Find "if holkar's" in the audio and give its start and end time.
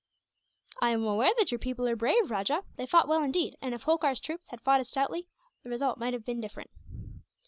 3.75-4.19